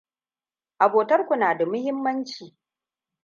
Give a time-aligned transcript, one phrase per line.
[0.85, 2.57] Abotarku na da muhimmanci.